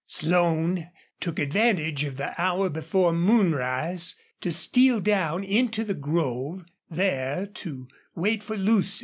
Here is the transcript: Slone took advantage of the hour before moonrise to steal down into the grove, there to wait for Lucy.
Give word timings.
Slone 0.07 0.89
took 1.19 1.37
advantage 1.37 2.05
of 2.05 2.17
the 2.17 2.33
hour 2.41 2.69
before 2.71 3.13
moonrise 3.13 4.15
to 4.39 4.51
steal 4.51 4.99
down 4.99 5.43
into 5.43 5.83
the 5.83 5.93
grove, 5.93 6.65
there 6.89 7.45
to 7.45 7.87
wait 8.15 8.43
for 8.43 8.57
Lucy. 8.57 8.99